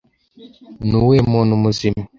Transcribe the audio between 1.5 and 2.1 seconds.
muzima